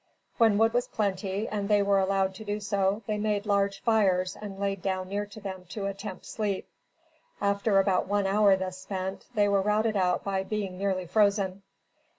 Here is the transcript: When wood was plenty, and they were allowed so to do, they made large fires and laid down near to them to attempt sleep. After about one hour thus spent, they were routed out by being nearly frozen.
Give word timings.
When 0.39 0.57
wood 0.57 0.73
was 0.73 0.87
plenty, 0.87 1.47
and 1.47 1.69
they 1.69 1.83
were 1.83 1.99
allowed 1.99 2.31
so 2.35 2.43
to 2.43 2.59
do, 2.59 3.03
they 3.05 3.19
made 3.19 3.45
large 3.45 3.81
fires 3.83 4.35
and 4.35 4.59
laid 4.59 4.81
down 4.81 5.09
near 5.09 5.27
to 5.27 5.39
them 5.39 5.65
to 5.69 5.85
attempt 5.85 6.25
sleep. 6.25 6.67
After 7.39 7.77
about 7.77 8.07
one 8.07 8.25
hour 8.25 8.55
thus 8.55 8.79
spent, 8.79 9.27
they 9.35 9.47
were 9.47 9.61
routed 9.61 9.95
out 9.95 10.23
by 10.23 10.41
being 10.41 10.79
nearly 10.79 11.05
frozen. 11.05 11.61